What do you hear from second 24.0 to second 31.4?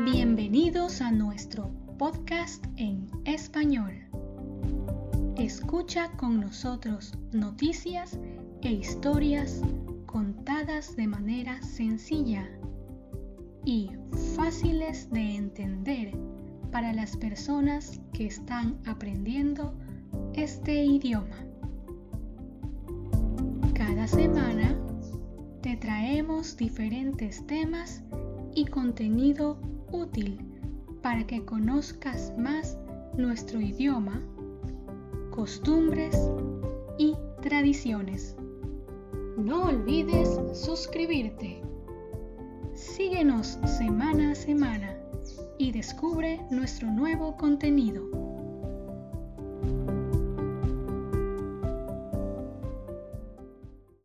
semana te traemos diferentes temas y contenido útil para